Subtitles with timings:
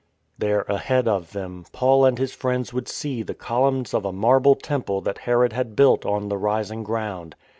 [0.39, 4.55] There ahead of them, Paul and his friends would see the columns of a marble
[4.55, 7.35] temple that Herod had built on the rising ground.